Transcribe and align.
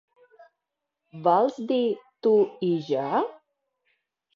Vols 1.29 1.61
dir 1.75 1.83
tu 2.29 2.35
i 2.73 2.75
jo? 2.93 3.15